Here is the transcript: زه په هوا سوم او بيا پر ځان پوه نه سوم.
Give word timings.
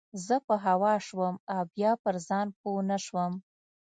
زه 0.25 0.35
په 0.47 0.55
هوا 0.65 0.93
سوم 1.07 1.35
او 1.55 1.61
بيا 1.75 1.91
پر 2.03 2.15
ځان 2.27 2.47
پوه 2.59 2.81
نه 2.89 2.97
سوم. 3.05 3.33